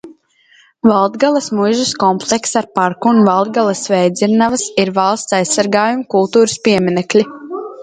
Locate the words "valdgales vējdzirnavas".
3.29-4.65